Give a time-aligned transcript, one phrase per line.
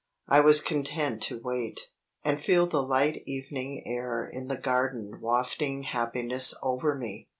[0.27, 1.91] I was content to wait,
[2.23, 7.27] and feel the light evening air in the garden wafting happiness over me.